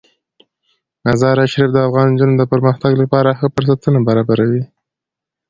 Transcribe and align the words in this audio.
مزارشریف 1.03 1.69
د 1.73 1.77
افغان 1.87 2.07
نجونو 2.13 2.33
د 2.37 2.43
پرمختګ 2.53 2.91
لپاره 3.01 3.37
ښه 3.39 3.47
فرصتونه 3.53 3.99
برابروي. 4.07 4.63